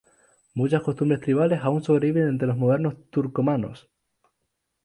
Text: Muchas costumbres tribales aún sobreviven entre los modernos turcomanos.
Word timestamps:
Muchas 0.55 0.81
costumbres 0.81 1.19
tribales 1.21 1.59
aún 1.61 1.83
sobreviven 1.83 2.27
entre 2.27 2.47
los 2.47 2.57
modernos 2.57 2.95
turcomanos. 3.11 3.87